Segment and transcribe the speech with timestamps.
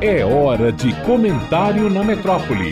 [0.00, 2.70] É hora de comentário na metrópole.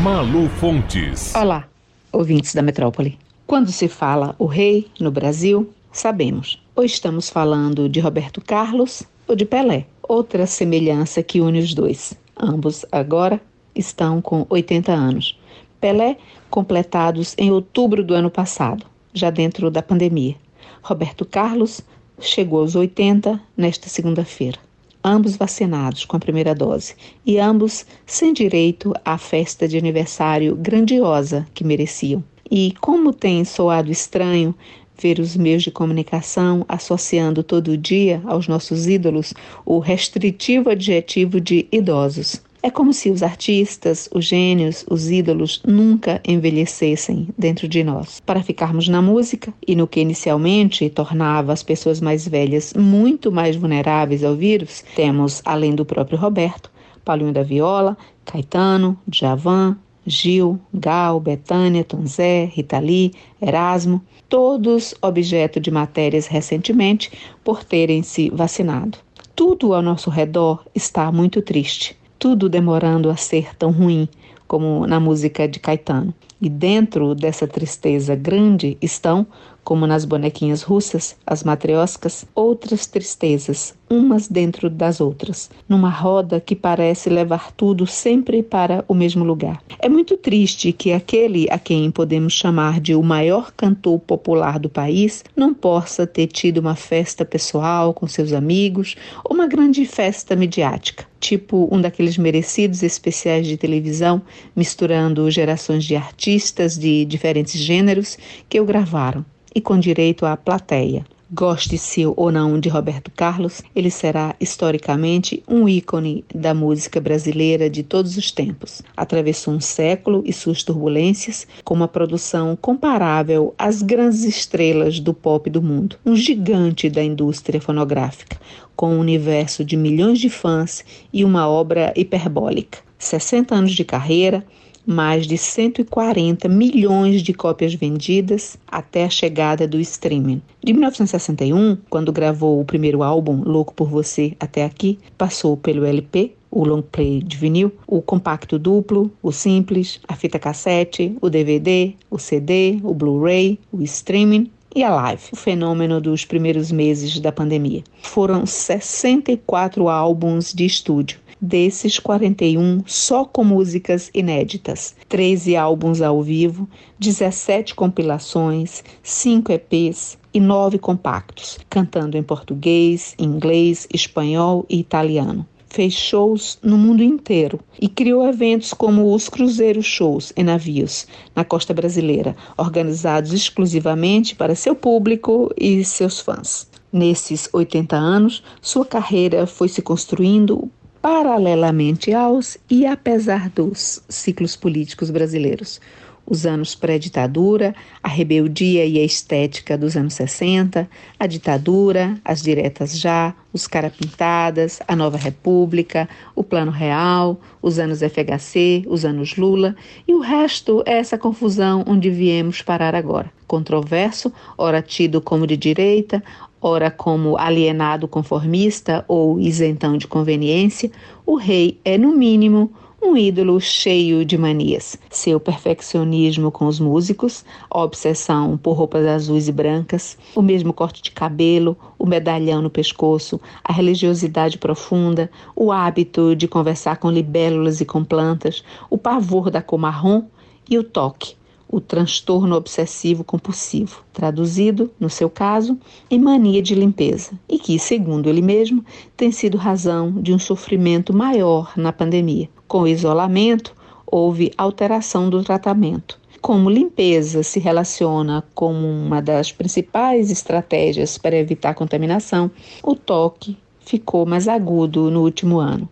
[0.00, 1.34] Malu Fontes.
[1.34, 1.68] Olá,
[2.12, 3.18] ouvintes da metrópole.
[3.44, 6.62] Quando se fala o rei no Brasil, sabemos.
[6.76, 9.84] Ou estamos falando de Roberto Carlos ou de Pelé.
[10.00, 12.14] Outra semelhança que une os dois.
[12.40, 13.40] Ambos agora
[13.74, 15.36] estão com 80 anos.
[15.80, 16.18] Pelé
[16.50, 20.36] completados em outubro do ano passado, já dentro da pandemia.
[20.84, 21.80] Roberto Carlos
[22.20, 24.60] chegou aos 80 nesta segunda-feira.
[25.04, 26.94] Ambos vacinados com a primeira dose
[27.26, 32.22] e ambos sem direito à festa de aniversário grandiosa que mereciam.
[32.50, 34.54] E como tem soado estranho
[34.96, 41.66] ver os meios de comunicação associando todo dia aos nossos ídolos o restritivo adjetivo de
[41.72, 42.40] idosos.
[42.64, 48.20] É como se os artistas, os gênios, os ídolos nunca envelhecessem dentro de nós.
[48.24, 53.56] Para ficarmos na música e no que inicialmente tornava as pessoas mais velhas muito mais
[53.56, 56.70] vulneráveis ao vírus, temos, além do próprio Roberto,
[57.04, 65.58] Paulinho da Viola, Caetano, Djavan, Gil, Gal, Betânia, Tom Zé, Rita Lee, Erasmo, todos objeto
[65.58, 67.10] de matérias recentemente
[67.42, 68.98] por terem se vacinado.
[69.34, 74.08] Tudo ao nosso redor está muito triste tudo demorando a ser tão ruim
[74.46, 76.14] como na música de Caetano.
[76.40, 79.26] E dentro dessa tristeza grande estão,
[79.64, 86.56] como nas bonequinhas russas, as matrioscas, outras tristezas, umas dentro das outras, numa roda que
[86.56, 89.62] parece levar tudo sempre para o mesmo lugar.
[89.78, 94.68] É muito triste que aquele a quem podemos chamar de o maior cantor popular do
[94.68, 100.34] país não possa ter tido uma festa pessoal com seus amigos ou uma grande festa
[100.34, 104.22] midiática, tipo um daqueles merecidos especiais de televisão
[104.56, 108.16] misturando gerações de artistas de diferentes gêneros
[108.48, 111.04] que o gravaram e com direito à plateia.
[111.34, 117.82] Goste-se ou não de Roberto Carlos, ele será historicamente um ícone da música brasileira de
[117.82, 118.82] todos os tempos.
[118.94, 125.48] Atravessou um século e suas turbulências com uma produção comparável às grandes estrelas do pop
[125.48, 125.96] do mundo.
[126.04, 128.38] Um gigante da indústria fonográfica,
[128.76, 132.80] com um universo de milhões de fãs e uma obra hiperbólica.
[132.98, 134.44] 60 anos de carreira,
[134.86, 140.42] mais de 140 milhões de cópias vendidas até a chegada do streaming.
[140.62, 146.32] De 1961, quando gravou o primeiro álbum Louco por Você até aqui, passou pelo LP,
[146.50, 151.94] o long play de vinil, o compacto duplo, o simples, a fita cassete, o DVD,
[152.10, 157.30] o CD, o Blu-ray, o streaming e a live, o fenômeno dos primeiros meses da
[157.30, 157.82] pandemia.
[158.02, 161.20] Foram 64 álbuns de estúdio.
[161.40, 166.68] Desses 41 só com músicas inéditas, 13 álbuns ao vivo,
[166.98, 175.94] 17 compilações, 5 EPs e 9 compactos, cantando em português, inglês, espanhol e italiano fez
[175.94, 181.72] shows no mundo inteiro e criou eventos como os Cruzeiros Shows em navios na costa
[181.72, 186.68] brasileira, organizados exclusivamente para seu público e seus fãs.
[186.92, 195.10] Nesses 80 anos, sua carreira foi se construindo paralelamente aos e apesar dos ciclos políticos
[195.10, 195.80] brasileiros.
[196.24, 200.88] Os anos pré-ditadura, a rebeldia e a estética dos anos 60,
[201.18, 208.00] a ditadura, as diretas já, os carapintadas, a nova república, o plano real, os anos
[208.00, 213.30] FHC, os anos Lula e o resto é essa confusão onde viemos parar agora.
[213.46, 216.22] Controverso, ora tido como de direita,
[216.62, 220.90] ora como alienado conformista ou isentão de conveniência,
[221.26, 222.72] o rei é, no mínimo,
[223.02, 224.96] um ídolo cheio de manias.
[225.10, 231.02] Seu perfeccionismo com os músicos, a obsessão por roupas azuis e brancas, o mesmo corte
[231.02, 237.80] de cabelo, o medalhão no pescoço, a religiosidade profunda, o hábito de conversar com libélulas
[237.80, 240.22] e com plantas, o pavor da cor marrom
[240.70, 241.34] e o toque,
[241.72, 245.78] o transtorno obsessivo compulsivo, traduzido, no seu caso,
[246.10, 248.84] em mania de limpeza, e que, segundo ele mesmo,
[249.16, 252.48] tem sido razão de um sofrimento maior na pandemia.
[252.68, 253.74] Com o isolamento,
[254.06, 256.20] houve alteração do tratamento.
[256.42, 262.50] Como limpeza se relaciona como uma das principais estratégias para evitar contaminação,
[262.82, 265.88] o toque ficou mais agudo no último ano.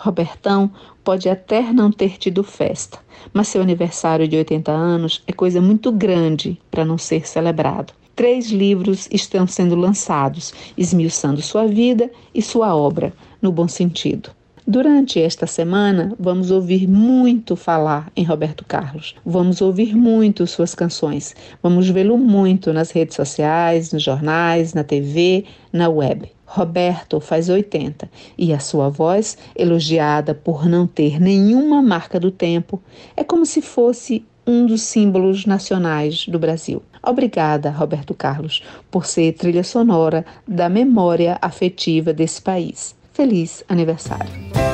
[0.00, 0.70] Robertão
[1.02, 3.00] pode até não ter tido festa,
[3.32, 7.92] mas seu aniversário de 80 anos é coisa muito grande para não ser celebrado.
[8.14, 13.12] Três livros estão sendo lançados, esmiuçando sua vida e sua obra,
[13.42, 14.30] no bom sentido.
[14.64, 19.16] Durante esta semana, vamos ouvir muito falar em Roberto Carlos.
[19.24, 21.34] Vamos ouvir muito suas canções.
[21.60, 26.30] Vamos vê-lo muito nas redes sociais, nos jornais, na TV, na web.
[26.48, 32.82] Roberto faz 80 e a sua voz, elogiada por não ter nenhuma marca do tempo,
[33.14, 36.82] é como se fosse um dos símbolos nacionais do Brasil.
[37.02, 42.96] Obrigada, Roberto Carlos, por ser trilha sonora da memória afetiva desse país.
[43.12, 44.67] Feliz aniversário.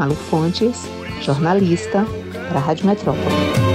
[0.00, 0.88] Malu Fontes,
[1.20, 2.06] jornalista
[2.48, 3.69] para a Rádio Metrópole.